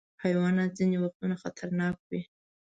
حیوانات 0.23 0.71
ځینې 0.77 0.97
وختونه 0.99 1.35
خطرناک 1.43 1.95
وي. 2.09 2.21